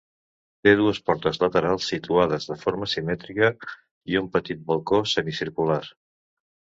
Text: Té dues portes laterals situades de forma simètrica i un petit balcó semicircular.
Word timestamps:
Té 0.67 0.71
dues 0.77 0.99
portes 1.09 1.37
laterals 1.43 1.89
situades 1.91 2.49
de 2.51 2.57
forma 2.63 2.89
simètrica 2.95 3.51
i 4.15 4.19
un 4.23 4.31
petit 4.39 4.65
balcó 4.73 5.03
semicircular. 5.13 5.83